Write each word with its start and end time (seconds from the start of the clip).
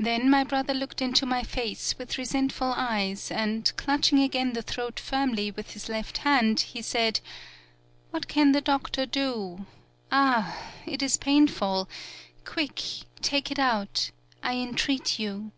Then 0.00 0.28
my 0.30 0.42
brother 0.42 0.74
looked 0.74 1.00
into 1.00 1.24
my 1.24 1.44
face 1.44 1.96
with 1.96 2.18
resentful 2.18 2.74
eyes, 2.76 3.30
and, 3.30 3.72
clutching 3.76 4.18
again 4.18 4.52
the 4.52 4.62
throat 4.62 4.98
firmly 4.98 5.52
with 5.52 5.74
his 5.74 5.88
left 5.88 6.18
hand, 6.26 6.58
he 6.58 6.82
said: 6.82 7.20
'What 8.10 8.26
can 8.26 8.50
the 8.50 8.60
doctor 8.60 9.06
do? 9.06 9.66
Ah! 10.10 10.60
it 10.86 11.02
is 11.04 11.16
painful! 11.16 11.88
Quick, 12.44 12.82
take 13.22 13.52
it 13.52 13.60
out. 13.60 14.10
I 14.42 14.54
entreat 14.56 15.20
you.' 15.20 15.52